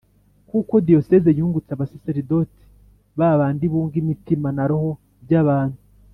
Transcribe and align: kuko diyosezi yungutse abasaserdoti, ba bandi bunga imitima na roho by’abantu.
kuko 0.49 0.73
diyosezi 0.87 1.29
yungutse 1.37 1.69
abasaserdoti, 1.73 2.61
ba 3.17 3.29
bandi 3.39 3.65
bunga 3.71 3.95
imitima 4.01 4.47
na 4.57 4.63
roho 4.69 4.89
by’abantu. 5.25 5.79